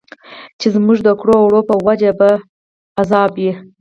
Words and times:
چې 0.59 0.67
زموږ 0.75 0.97
د 1.03 1.09
کړو 1.19 1.33
او 1.39 1.45
وړو 1.47 1.61
په 1.69 1.75
وجه 1.87 2.11
به 2.19 2.29
په 2.39 2.39
عذاب 3.01 3.29
وي. 3.41 3.51